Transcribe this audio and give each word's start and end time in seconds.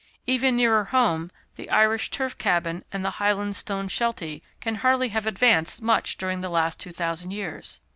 Even 0.25 0.55
nearer 0.55 0.85
home, 0.85 1.29
the 1.57 1.69
Irish 1.69 2.09
turf 2.09 2.35
cabin 2.39 2.83
and 2.91 3.05
the 3.05 3.17
Highland 3.21 3.55
stone 3.55 3.87
shelty 3.87 4.41
can 4.59 4.77
hardly 4.81 5.09
have 5.09 5.27
advanced 5.27 5.79
much 5.79 6.17
during 6.17 6.41
the 6.41 6.49
last 6.49 6.79
two 6.79 6.89
thousand 6.89 7.29
years. 7.29 7.81